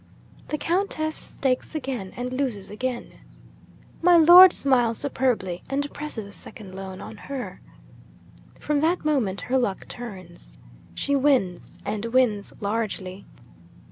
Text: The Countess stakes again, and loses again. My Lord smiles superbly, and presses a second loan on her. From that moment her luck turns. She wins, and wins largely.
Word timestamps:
The 0.47 0.57
Countess 0.57 1.15
stakes 1.15 1.75
again, 1.75 2.11
and 2.15 2.33
loses 2.33 2.71
again. 2.71 3.19
My 4.01 4.17
Lord 4.17 4.51
smiles 4.51 4.97
superbly, 4.97 5.61
and 5.69 5.93
presses 5.93 6.25
a 6.25 6.31
second 6.31 6.73
loan 6.73 6.99
on 6.99 7.17
her. 7.17 7.61
From 8.59 8.79
that 8.79 9.05
moment 9.05 9.41
her 9.41 9.59
luck 9.59 9.87
turns. 9.87 10.57
She 10.95 11.15
wins, 11.15 11.77
and 11.85 12.03
wins 12.05 12.51
largely. 12.61 13.27